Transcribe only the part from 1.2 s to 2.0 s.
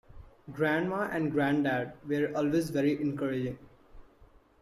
grandad